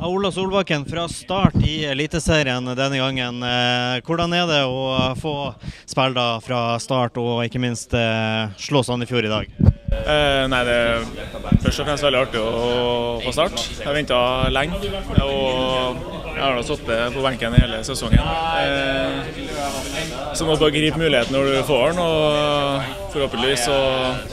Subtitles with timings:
[0.00, 3.42] Ola Solbakken fra start i Eliteserien denne gangen.
[3.42, 5.32] Eh, hvordan er det å få
[5.90, 9.50] spille da fra start og ikke minst eh, slå Sandefjord i dag?
[9.58, 11.02] Eh, nei, Det er
[11.64, 13.64] først og fremst veldig artig å få start.
[13.80, 14.20] Jeg venta
[14.54, 14.78] lenge.
[15.24, 15.98] Og
[16.30, 18.22] jeg har da sittet på benken hele sesongen.
[18.22, 19.32] Eh,
[20.38, 22.04] så må du bare gripe muligheten når du får den.
[22.04, 23.80] Og forhåpentligvis så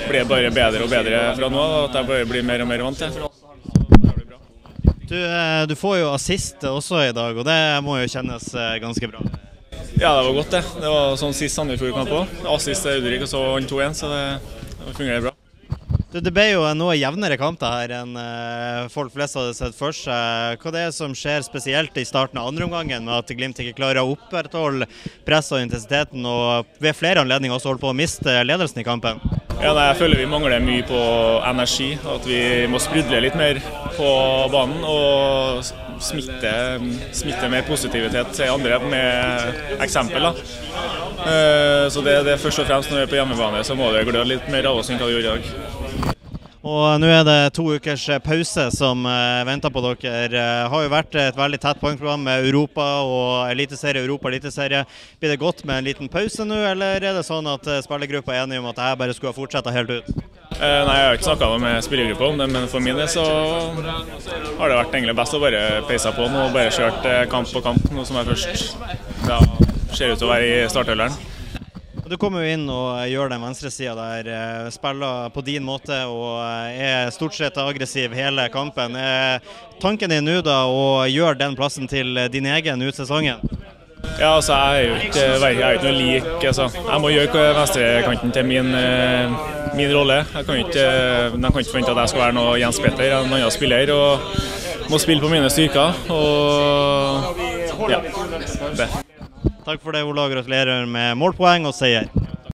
[0.06, 1.90] blir det bare bedre og bedre fra nå av.
[1.90, 3.18] At jeg bare blir mer og mer vant til.
[5.08, 8.76] Du, eh, du, får jo assist også i dag, og det må jo kjennes eh,
[8.82, 9.22] ganske bra?
[10.00, 10.64] Ja, det var godt, det.
[10.82, 12.38] Det var sånn sist Sandefjord kamp òg.
[12.56, 14.24] Assist til Ulrik, og så vant 2-1, så det,
[14.82, 15.36] det fungerer bra.
[16.10, 19.76] Du, det ble jo en noe jevnere kamp her enn uh, folk flest hadde sett
[19.78, 20.58] for seg.
[20.62, 23.76] Hva det er som skjer spesielt i starten av andre omgangen, med at Glimt ikke
[23.78, 24.88] klarer å opprettholde
[25.28, 29.22] presset og intensiteten, og ved flere anledninger også holder på å miste ledelsen i kampen?
[29.62, 31.00] Ja, nei, jeg føler vi mangler mye på
[31.48, 31.94] energi.
[32.16, 32.40] At vi
[32.72, 33.62] må sprudle litt mer
[33.96, 34.10] på
[34.54, 35.64] banen og
[36.04, 36.56] smitte,
[37.16, 40.28] smitte mer positivitet til andre med eksempel.
[40.28, 40.34] Da.
[41.90, 44.06] så det, det er først og fremst når vi er på hjemmebane, så må det
[44.10, 46.15] gløde litt mer av oss enn hva det gjør i dag.
[46.66, 50.14] Og Nå er det to ukers pause som uh, venter på dere.
[50.34, 54.82] Det uh, har jo vært et veldig tett poengprogram med Europa og Eliteserie, Europa Eliteserie.
[55.22, 58.48] Blir det godt med en liten pause nå, eller er det sånn at spillergruppa er
[58.48, 60.10] enige om at dette bare skulle ha fortsatt helt ut?
[60.56, 63.28] Eh, nei, Jeg har ikke snakka med spillergruppa om det, men for min del så
[64.58, 67.62] har det vært egentlig best å bare peise på nå og bare kjørt kamp på
[67.70, 68.76] kamp, noe som jeg først
[69.30, 69.40] ja,
[69.94, 71.35] ser ut til å være i startholderen.
[72.06, 76.38] Du kommer jo inn og gjør den venstresida der, eh, spiller på din måte og
[76.38, 78.94] eh, er stort sett aggressiv hele kampen.
[78.94, 79.42] Er
[79.82, 83.42] tanken din nå da å gjøre den plassen til din egen ut sesongen?
[84.20, 86.28] Ja, altså jeg er jo ikke, jeg er ikke noe lik.
[86.46, 86.68] Altså.
[86.76, 90.20] Jeg må gjøre venstrekanten til min, eh, min rolle.
[90.36, 90.86] Jeg kan ikke,
[91.34, 93.92] de kan ikke forvente at jeg skal være noe Jens Petter, en annen spiller.
[93.96, 94.20] og
[94.94, 95.98] Må spille på mine styrker.
[96.14, 98.00] Og ja,
[98.78, 99.05] det.
[99.66, 100.28] Takk for det, Ola.
[100.30, 102.06] Gratulerer med målpoeng og seier.